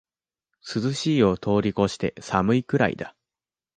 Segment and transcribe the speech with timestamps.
[0.63, 3.15] 涼しいを通りこして寒いくらいだ